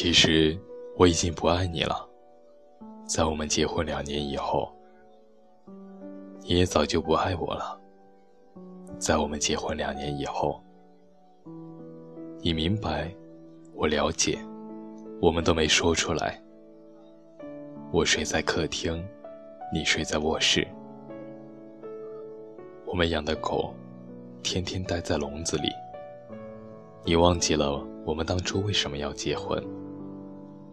[0.00, 0.56] 其实
[0.96, 2.08] 我已经不爱你了，
[3.04, 4.72] 在我们结婚两年以后，
[6.42, 7.76] 你也早就不爱我了。
[8.96, 10.62] 在我们结婚两年以后，
[12.38, 13.12] 你明白，
[13.74, 14.38] 我了解，
[15.20, 16.40] 我们都没说出来。
[17.90, 19.04] 我睡在客厅，
[19.74, 20.64] 你睡在卧室。
[22.86, 23.74] 我们养的狗，
[24.44, 25.68] 天天待在笼子里。
[27.04, 29.60] 你忘记了我们当初为什么要结婚？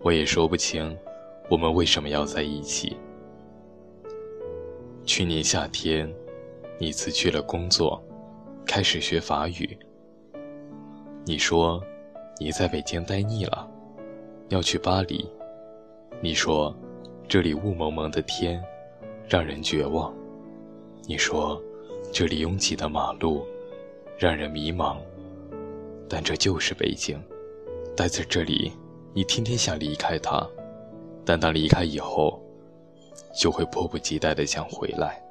[0.06, 0.96] 我也说不清，
[1.50, 2.96] 我们为什么要在一起。
[5.04, 6.08] 去年夏天，
[6.78, 8.00] 你辞去了工作，
[8.68, 9.76] 开始学法语。
[11.26, 11.84] 你说
[12.40, 13.68] 你在北京待腻了，
[14.50, 15.28] 要去巴黎。
[16.22, 16.78] 你说
[17.28, 18.64] 这里雾蒙蒙的天，
[19.28, 20.14] 让人绝望。
[21.08, 21.60] 你说
[22.14, 23.44] 这里拥挤的马路，
[24.20, 24.98] 让人迷茫。
[26.08, 27.20] 但这就是北京，
[27.98, 28.72] 待在这里，
[29.18, 30.46] 你天天想离开他，
[31.24, 32.38] 但当离开以后，
[33.34, 35.24] 就会迫不及待的想回来。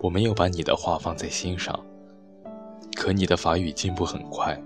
[0.00, 1.78] 我没有把你的话放在心上，
[2.96, 4.60] 可你的法语进步很快。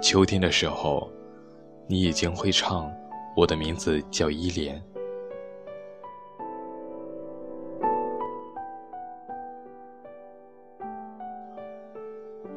[0.00, 1.10] 秋天的时候，
[1.88, 2.86] 你已经会唱
[3.36, 4.80] 《我的名字叫依莲》。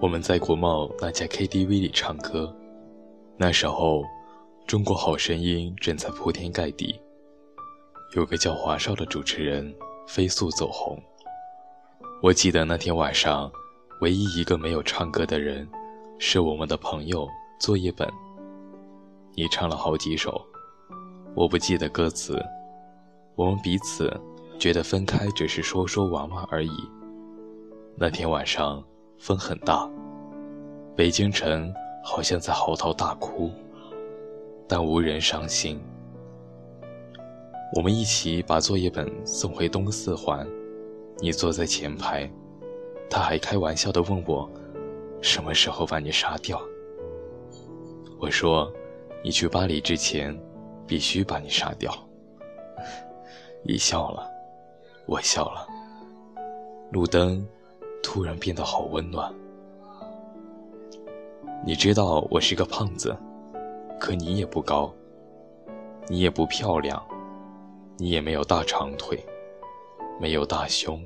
[0.01, 2.55] 我们在国贸那家 KTV 里唱歌，
[3.35, 4.01] 那时候，
[4.65, 6.97] 《中国好声音》正在铺天盖地，
[8.15, 9.75] 有个叫华少的主持人
[10.07, 10.97] 飞速走红。
[12.23, 13.51] 我记得那天晚上，
[13.99, 15.67] 唯一一个没有唱歌的人，
[16.17, 17.27] 是我们的朋友
[17.59, 18.07] 作业本。
[19.35, 20.41] 你唱了好几首，
[21.35, 22.41] 我不记得歌词，
[23.35, 24.09] 我们彼此
[24.57, 26.71] 觉得分开只是说说玩玩而已。
[27.97, 28.81] 那天晚上。
[29.19, 29.87] 风很大，
[30.95, 33.51] 北京城好像在嚎啕大哭，
[34.65, 35.77] 但无人伤心。
[37.75, 40.47] 我们一起把作业本送回东四环，
[41.19, 42.31] 你坐在前排，
[43.09, 44.49] 他还开玩笑地问我，
[45.21, 46.59] 什么时候把你杀掉？
[48.19, 48.71] 我说，
[49.21, 50.35] 你去巴黎之前，
[50.87, 51.93] 必须把你杀掉。
[53.63, 54.25] 你笑了，
[55.05, 55.67] 我笑了。
[56.91, 57.45] 路灯。
[58.01, 59.33] 突然变得好温暖。
[61.65, 63.15] 你知道我是个胖子，
[63.99, 64.93] 可你也不高，
[66.07, 67.05] 你也不漂亮，
[67.97, 69.23] 你也没有大长腿，
[70.19, 71.03] 没有大胸，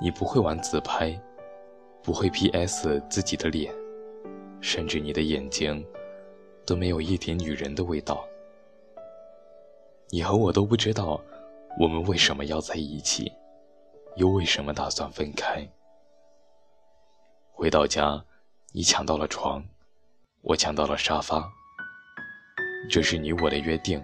[0.00, 1.18] 你不会玩自拍，
[2.02, 3.72] 不会 P.S 自己的脸，
[4.60, 5.84] 甚至你的眼睛
[6.66, 8.22] 都没有一点女人的味道。
[10.10, 11.18] 你和我都不知道
[11.80, 13.32] 我们为什么要在一起。
[14.16, 15.66] 又为什么打算分开？
[17.50, 18.22] 回到家，
[18.72, 19.64] 你抢到了床，
[20.42, 21.50] 我抢到了沙发。
[22.90, 24.02] 这是你我的约定，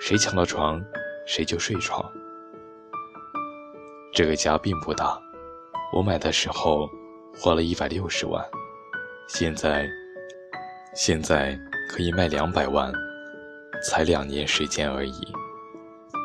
[0.00, 0.82] 谁抢到床，
[1.26, 2.10] 谁就睡床。
[4.14, 5.20] 这个家并不大，
[5.92, 6.88] 我买的时候
[7.38, 8.42] 花了一百六十万，
[9.28, 9.86] 现在，
[10.94, 11.58] 现在
[11.90, 12.90] 可以卖两百万，
[13.82, 15.20] 才两年时间而已。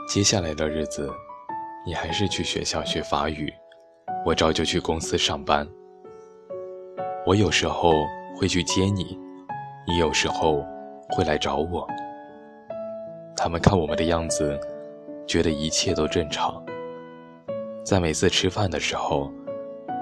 [0.08, 1.12] 接下来的日子。
[1.86, 3.54] 你还是去学校学法语，
[4.26, 5.68] 我照旧去公司上班。
[7.26, 7.92] 我有时候
[8.38, 9.20] 会去接你，
[9.86, 10.66] 你有时候
[11.10, 11.86] 会来找我。
[13.36, 14.58] 他们看我们的样子，
[15.28, 16.64] 觉得一切都正常。
[17.84, 19.30] 在每次吃饭的时候，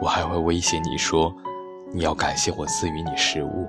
[0.03, 1.33] 我还会威胁你说，
[1.91, 3.67] 你要感谢我赐予你食物。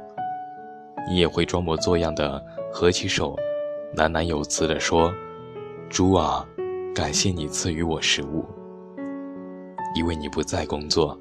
[1.09, 3.35] 你也会装模作样的合起手，
[3.97, 5.11] 喃喃有词的说
[5.89, 6.47] ：“猪啊。”
[6.95, 8.45] 感谢你赐予我食物，
[9.95, 11.19] 因为你不在工作，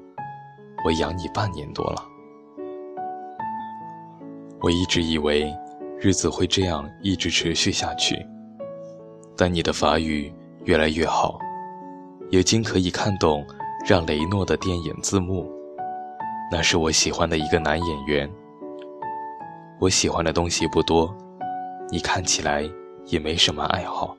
[0.84, 2.04] 我养你半年多了。
[4.60, 5.50] 我一直以为
[5.98, 8.14] 日子会这样一直持续下去，
[9.34, 10.30] 但你的法语
[10.64, 11.38] 越来越好，
[12.30, 13.42] 已经可以看懂
[13.86, 15.50] 让雷诺的电影字幕。
[16.50, 18.30] 那是我喜欢的一个男演员。
[19.80, 21.12] 我喜欢的东西不多，
[21.90, 22.70] 你看起来
[23.06, 24.14] 也没什么爱好。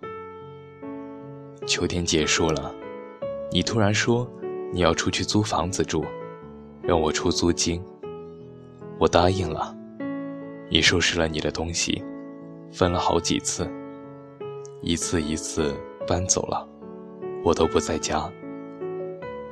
[1.65, 2.73] 秋天结束了，
[3.49, 4.29] 你突然说
[4.71, 6.03] 你要出去租房子住，
[6.81, 7.81] 让我出租金。
[8.99, 9.75] 我答应了。
[10.69, 12.03] 你收拾了你的东西，
[12.71, 13.69] 分了好几次，
[14.81, 15.73] 一次一次
[16.07, 16.67] 搬走了，
[17.43, 18.29] 我都不在家。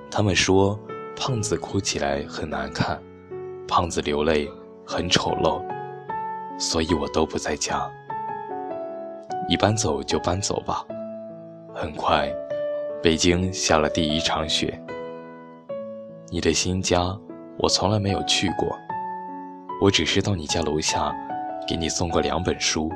[0.10, 0.78] 他们说
[1.16, 3.02] 胖子哭起来很难看，
[3.68, 4.50] 胖子流泪
[4.86, 5.64] 很丑陋，
[6.60, 7.90] 所以我都不在家。
[9.48, 10.86] 你搬走就搬走吧。
[11.74, 12.30] 很快，
[13.02, 14.78] 北京下了第一场雪。
[16.30, 17.18] 你的新家，
[17.58, 18.78] 我从来没有去过。
[19.82, 21.16] 我只是到你家楼下，
[21.66, 22.92] 给你送过两本书。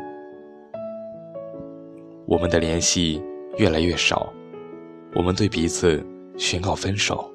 [2.27, 3.23] 我们的联系
[3.57, 4.31] 越来越少，
[5.15, 6.05] 我们对彼此
[6.37, 7.31] 宣告分手，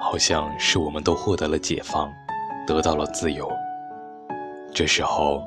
[0.00, 2.10] 好像是我们都获得了解放，
[2.66, 3.46] 得到了自由。
[4.74, 5.46] 这时候，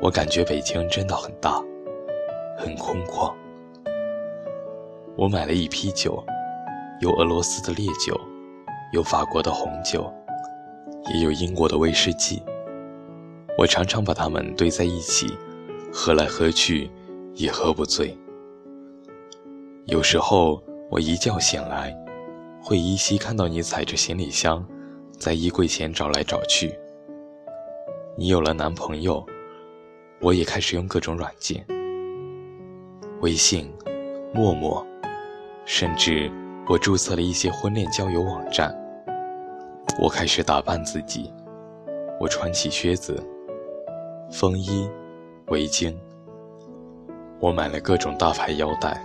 [0.00, 1.60] 我感觉北京真的很大，
[2.56, 3.34] 很空旷。
[5.20, 6.24] 我买了一批酒，
[7.02, 8.18] 有俄罗斯的烈酒，
[8.90, 10.10] 有法国的红酒。
[11.12, 12.42] 也有英国的威士忌，
[13.58, 15.26] 我常常把它们堆在一起，
[15.92, 16.90] 喝来喝去，
[17.34, 18.16] 也喝不醉。
[19.84, 21.94] 有时候我一觉醒来，
[22.62, 24.66] 会依稀看到你踩着行李箱，
[25.18, 26.74] 在衣柜前找来找去。
[28.16, 29.22] 你有了男朋友，
[30.22, 31.62] 我也开始用各种软件，
[33.20, 33.70] 微信、
[34.32, 34.86] 陌陌，
[35.72, 36.28] 甚至
[36.66, 38.76] 我注册了一些婚恋交友网站。
[40.02, 41.32] 我开始打扮自己，
[42.18, 43.24] 我穿起靴子、
[44.32, 44.90] 风衣、
[45.46, 45.94] 围巾。
[47.38, 49.00] 我买了各种大牌腰带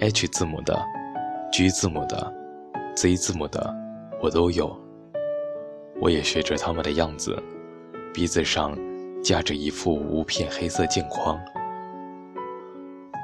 [0.00, 0.82] ，H 字母的、
[1.52, 2.32] G 字母的、
[2.96, 3.74] Z 字母的，
[4.22, 4.74] 我都有。
[6.00, 7.38] 我也学着他们的样子，
[8.14, 8.74] 鼻子上
[9.22, 11.38] 架着一副无片黑色镜框。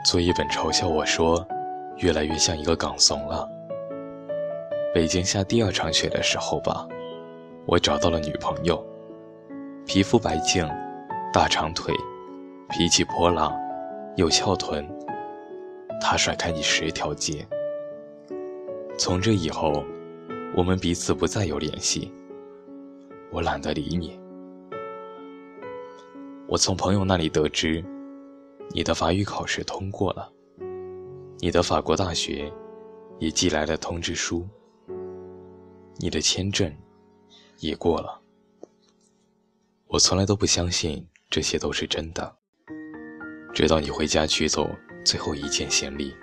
[0.05, 1.45] 做一本嘲笑我说，
[2.03, 3.49] 越来越像一个港怂了。
[4.93, 6.87] 北京下第二场雪的时候吧，
[7.65, 8.85] 我找到了女朋友，
[9.87, 10.69] 皮肤白净，
[11.33, 11.95] 大长腿，
[12.71, 13.51] 脾气泼辣，
[14.17, 14.85] 有翘臀。
[16.01, 17.47] 她甩开你十条街。
[18.99, 19.85] 从这以后，
[20.57, 22.13] 我们彼此不再有联系。
[23.31, 24.21] 我懒得理你。
[26.49, 27.83] 我从朋友那里得知，
[28.71, 30.31] 你的法语考试通过了，
[31.44, 32.53] 你的法国大学
[33.19, 34.47] 也寄来了通知书。
[35.97, 36.73] 你的签证
[37.59, 38.21] 也过了，
[39.89, 42.33] 我从来都不相信这些都是真的，
[43.53, 44.71] 直到你回家取走
[45.05, 46.15] 最后一件行李。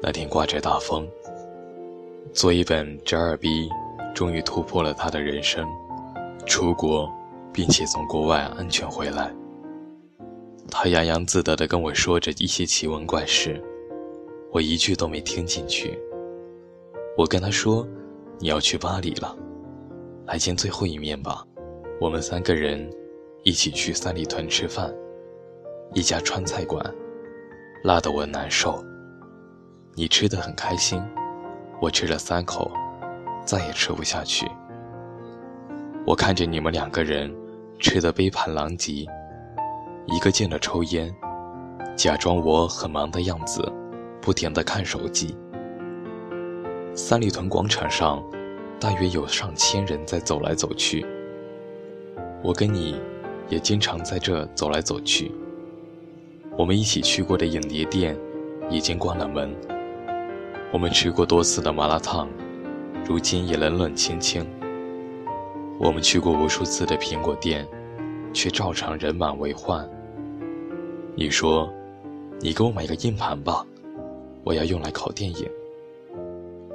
[0.00, 1.06] 那天刮着大风，
[2.32, 3.68] 做一本折耳逼
[4.14, 5.68] 终于突破了他的人生，
[6.46, 7.12] 出国，
[7.52, 9.30] 并且从国外安全回来。
[10.70, 13.62] 他洋洋自得地跟我说着一些奇闻怪事，
[14.50, 15.98] 我一句都没听进去。
[17.16, 17.86] 我跟他说
[18.40, 19.36] ：“你要去巴黎了，
[20.26, 21.44] 来见最后一面吧。
[22.00, 22.90] 我们三个人
[23.44, 24.92] 一起去三里屯吃饭，
[25.92, 26.84] 一家川菜馆，
[27.84, 28.84] 辣得我难受。
[29.94, 31.00] 你吃得很开心，
[31.80, 32.68] 我吃了三口，
[33.44, 34.44] 再也吃不下去。
[36.04, 37.32] 我看着你们两个人
[37.78, 39.06] 吃得杯盘狼藉，
[40.06, 41.14] 一个劲的抽烟，
[41.96, 43.62] 假装我很忙的样子，
[44.20, 45.36] 不停地看手机。”
[46.94, 48.22] 三里屯广场上，
[48.78, 51.04] 大约有上千人在走来走去。
[52.42, 53.00] 我跟你，
[53.48, 55.32] 也经常在这走来走去。
[56.56, 58.16] 我们一起去过的影碟店，
[58.70, 59.52] 已经关了门。
[60.72, 62.28] 我们吃过多次的麻辣烫，
[63.04, 64.46] 如今也冷冷清清。
[65.80, 67.66] 我们去过无数次的苹果店，
[68.32, 69.88] 却照常人满为患。
[71.16, 71.72] 你说，
[72.40, 73.64] 你给我买个硬盘吧，
[74.42, 75.48] 我要用来拷电影。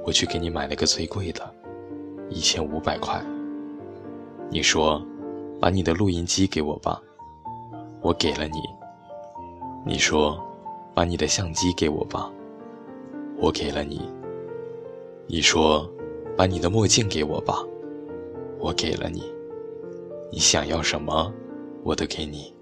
[0.06, 1.54] 我去给你买了个最贵的，
[2.30, 3.22] 一千五百块。
[4.50, 5.06] 你说，
[5.60, 7.02] 把你的录音机给我吧，
[8.02, 8.62] 我给了你。
[9.86, 10.42] 你说，
[10.94, 12.32] 把你的相机给我吧，
[13.38, 14.10] 我给了你。
[15.28, 15.86] 你说，
[16.38, 17.62] 把你的墨镜给我吧，
[18.58, 19.22] 我给了你。
[20.32, 21.30] 你想要什么，
[21.84, 22.54] 我都给你。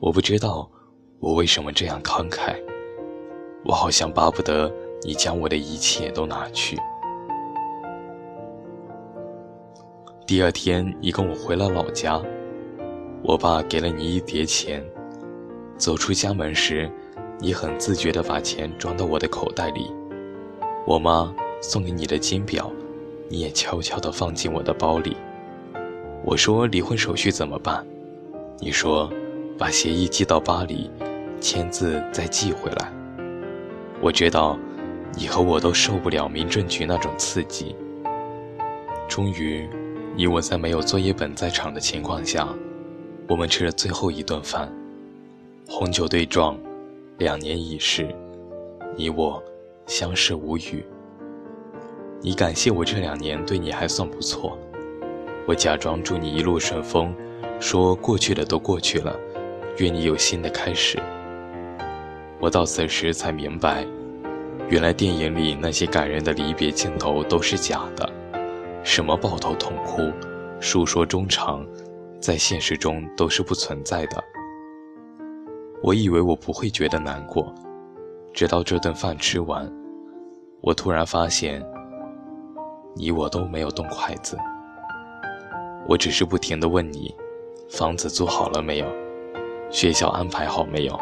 [0.00, 0.68] 我不知道
[1.20, 2.54] 我为什么这样慷慨，
[3.64, 4.72] 我好像巴不得。
[5.02, 6.76] 你将我的一切都拿去。
[10.26, 12.20] 第二天，你跟我回了老家，
[13.22, 14.84] 我爸给了你一叠钱。
[15.76, 16.90] 走出家门时，
[17.38, 19.92] 你很自觉地把钱装到我的口袋里。
[20.84, 22.72] 我妈送给你的金表，
[23.28, 25.16] 你也悄悄地放进我的包里。
[26.24, 27.86] 我说离婚手续怎么办？
[28.58, 29.08] 你说
[29.56, 30.90] 把协议寄到巴黎，
[31.40, 32.92] 签字再寄回来。
[34.00, 34.58] 我知道。
[35.16, 37.74] 你和我都受不了民政局那种刺激。
[39.08, 39.68] 终于，
[40.14, 42.46] 你我在没有作业本在场的情况下，
[43.26, 44.70] 我们吃了最后一顿饭，
[45.66, 46.56] 红酒对撞，
[47.16, 48.14] 两年已逝，
[48.96, 49.42] 你我
[49.86, 50.84] 相视无语。
[52.20, 54.56] 你感谢我这两年对你还算不错，
[55.48, 57.12] 我假装祝你一路顺风，
[57.58, 59.18] 说过去的都过去了，
[59.78, 60.96] 愿你有新的开始。
[62.40, 63.84] 我到此时才明白。
[64.68, 68.08] 原来电影里那些感人的离别镜头都是假的，
[68.84, 70.12] 什么抱头痛哭，
[70.60, 71.66] 诉说衷肠，
[72.20, 74.22] 在现实中都是不存在的。
[75.82, 77.52] 我以为我不会觉得难过，
[78.34, 79.66] 直到这顿饭吃完，
[80.60, 81.64] 我突然发现，
[82.94, 84.36] 你我都没有动筷子。
[85.88, 87.14] 我只是不停地问你，
[87.70, 88.86] 房子租好了没有？
[89.70, 91.00] 学校安排好没有？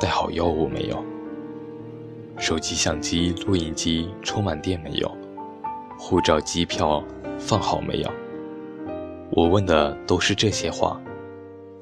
[0.00, 1.04] 带好药物没有？
[2.36, 5.10] 手机、相机、录音机充满电没有？
[5.98, 7.02] 护照、机票
[7.38, 8.10] 放好没有？
[9.30, 11.00] 我问的都是这些话。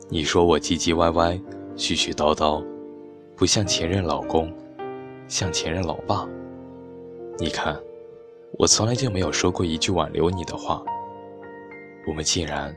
[0.09, 1.41] 你说我唧唧歪歪。
[1.75, 2.63] 絮絮叨叨，
[3.35, 4.53] 不像前任老公，
[5.27, 6.29] 像前任老爸。
[7.39, 7.81] 你看，
[8.59, 10.83] 我从来就没有说过一句挽留你的话。
[12.07, 12.77] 我们竟然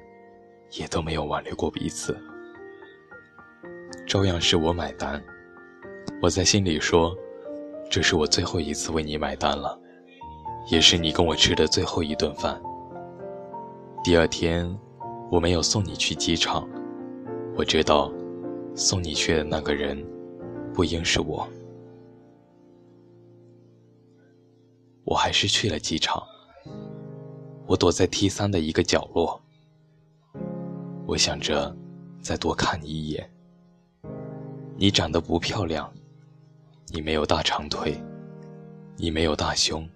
[0.79, 2.17] 也都没有挽留过彼此，
[4.05, 5.21] 照样是我买单。
[6.21, 7.15] 我在心里说，
[7.89, 9.79] 这是我最后一次为你买单了，
[10.69, 12.61] 也是你跟我吃的最后一顿饭。
[14.03, 14.77] 第二天，
[15.31, 16.67] 我没有送你去机场，
[17.55, 18.11] 我知道。
[18.77, 20.05] 送你去的那个人，
[20.73, 21.47] 不应是我。
[25.05, 26.21] 我还是去了机场。
[27.67, 29.41] 我躲在 T 三的一个角落。
[31.07, 31.73] 我想着
[32.21, 33.34] 再多看你一眼。
[34.77, 35.89] 你长得不漂亮，
[36.89, 37.97] 你没有大长腿，
[38.97, 39.87] 你没有大胸，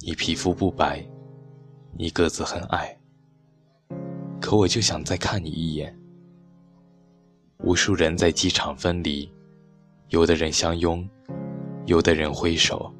[0.00, 1.06] 你皮肤不白，
[1.96, 2.98] 你个子很矮。
[4.40, 5.96] 可我就想再看你一眼。
[7.58, 9.30] 无数人在机场分离，
[10.08, 11.08] 有的人相拥，
[11.86, 12.92] 有的人挥手，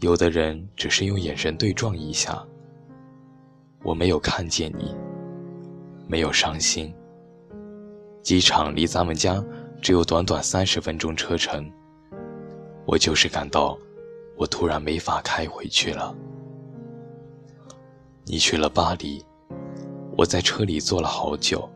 [0.00, 2.42] 有的人只是用眼神对撞一下。
[3.82, 4.96] 我没有看见你，
[6.08, 6.92] 没有伤心。
[8.22, 9.42] 机场离咱们家
[9.80, 11.70] 只有短短三十分钟车程，
[12.86, 13.78] 我就是感到
[14.36, 16.14] 我突然没法开回去了。
[18.26, 19.24] 你去了巴黎，
[20.16, 21.68] 我在车里坐了好久。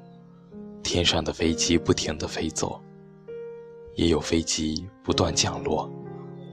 [0.83, 2.79] 天上的飞机不停地飞走，
[3.95, 5.91] 也有飞机不断降落。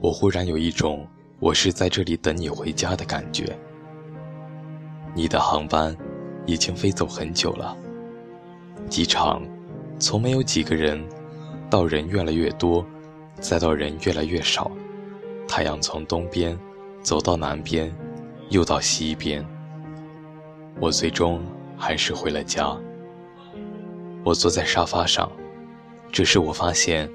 [0.00, 1.06] 我忽然有一种
[1.38, 3.56] 我是在这里等你回家的感觉。
[5.14, 5.94] 你的航班
[6.46, 7.76] 已经飞走很久了，
[8.88, 9.42] 机场
[10.02, 11.00] 从没有几个人，
[11.70, 12.84] 到人越来越多，
[13.38, 14.68] 再到人越来越少。
[15.46, 16.58] 太阳从东边
[17.02, 17.94] 走到南边，
[18.48, 19.46] 又到西边。
[20.80, 21.40] 我最终
[21.78, 22.76] 还是回了家。
[24.24, 25.30] 我坐在沙发上，
[26.10, 27.08] 只是我发现，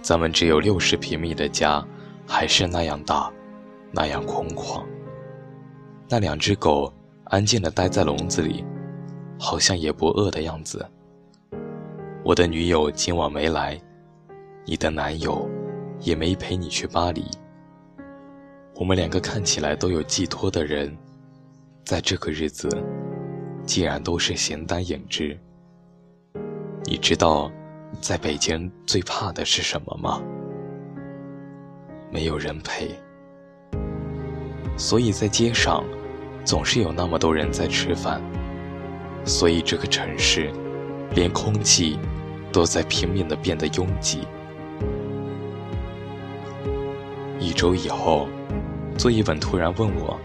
[0.00, 1.86] 咱们只有六十平米的家，
[2.26, 3.30] 还是那样大，
[3.90, 4.82] 那样空旷。
[6.08, 6.90] 那两只狗
[7.24, 8.64] 安静地待在笼子里，
[9.38, 10.82] 好像也不饿的样子。
[12.24, 13.76] 我的女友今晚没来，
[14.64, 15.50] 你的男友
[15.98, 17.24] 也没陪你去巴黎。
[18.76, 20.96] 我们两个看起来都有寄托的人，
[21.84, 22.68] 在这个日子，
[23.64, 25.36] 竟然都是形单影只。
[26.84, 27.50] 你知道，
[28.00, 30.22] 在北京最怕的是什么吗？
[32.08, 32.88] 没有人陪。
[34.76, 35.84] 所以在街上，
[36.44, 38.22] 总是有那么多人在吃饭。
[39.24, 40.52] 所以这个城市，
[41.14, 41.98] 连空气
[42.52, 44.26] 都在拼命的变得拥挤。
[47.38, 48.28] 一周以后，
[48.96, 50.18] 作业本突然问我：“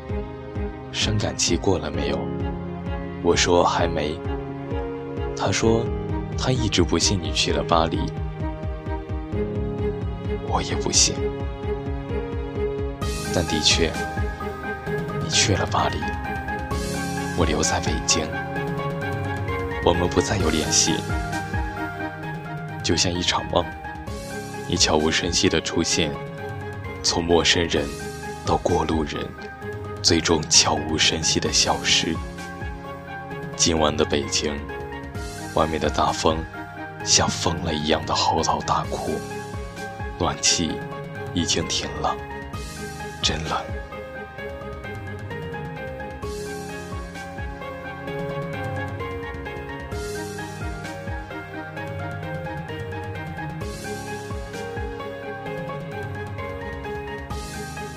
[0.92, 2.20] 伤感期过了没有？”
[3.24, 4.20] 我说：“还没。”
[5.36, 5.86] 他说。
[6.40, 7.98] 他一直不信你去了巴黎，
[10.48, 11.16] 我也不信。
[13.34, 13.92] 但的确，
[15.24, 15.98] 你去了巴黎，
[17.36, 18.24] 我留在北京，
[19.88, 20.96] 我们不再有联系，
[22.84, 23.64] 就像一场梦。
[24.68, 26.12] 你悄无声息的出现，
[27.02, 27.88] 从陌生人
[28.46, 29.26] 到过路人，
[30.04, 32.14] 最终悄无声息的消失。
[33.56, 34.60] 今晚的北京。
[35.54, 36.38] 外面的大风
[37.06, 39.14] 像疯了一样的嚎啕大哭，
[40.20, 40.78] 暖气
[41.34, 42.14] 已经停了，
[43.22, 43.87] 真冷。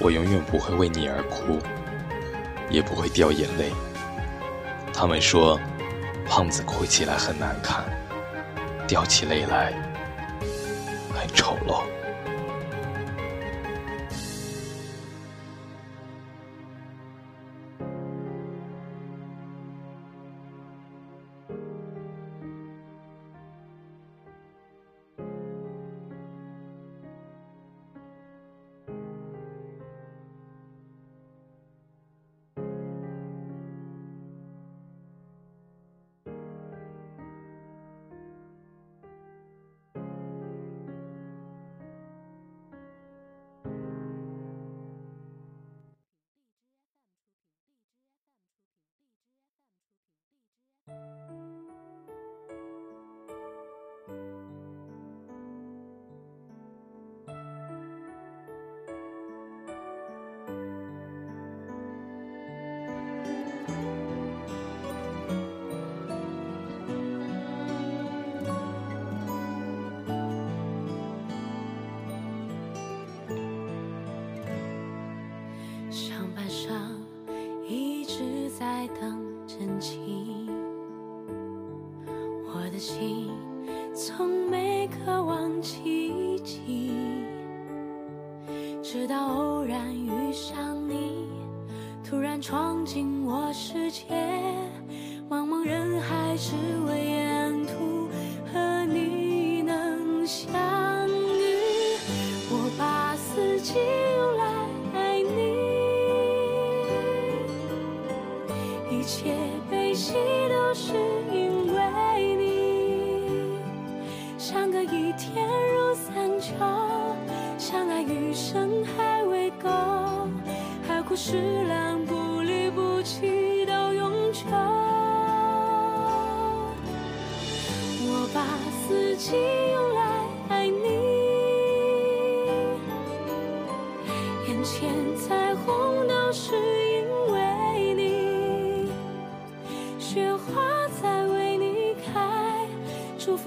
[0.00, 1.58] 我永远不会为你而哭，
[2.68, 3.70] 也不会掉眼泪。
[4.92, 5.60] 他们说。
[6.32, 7.82] 胖子哭起来很难看，
[8.86, 9.72] 掉起泪来
[11.12, 11.82] 很丑陋。
[110.00, 110.14] 悲喜
[110.48, 111.29] 都是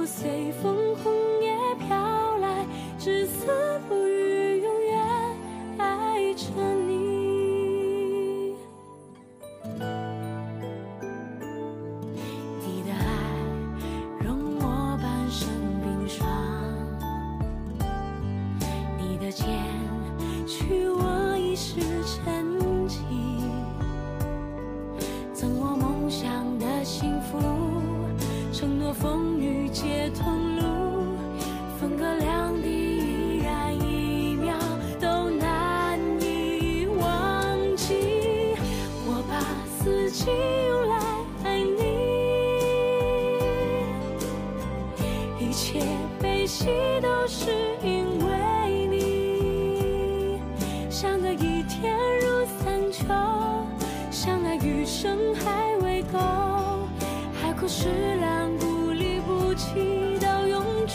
[0.06, 1.56] 随风红叶
[1.88, 2.66] 飘来，
[3.00, 3.48] 至死
[3.88, 4.03] 不
[40.14, 40.32] 四季
[40.68, 40.96] 用来
[41.44, 41.82] 爱你，
[45.40, 45.82] 一切
[46.22, 46.68] 悲喜
[47.02, 47.50] 都是
[47.82, 50.40] 因为你。
[50.88, 53.06] 相隔一天如三秋，
[54.12, 56.20] 相爱余生还未够，
[57.42, 57.90] 海枯石
[58.22, 58.56] 烂。
[58.60, 60.94] 不离不弃到永久，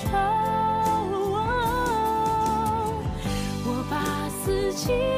[3.67, 5.18] 我把四季。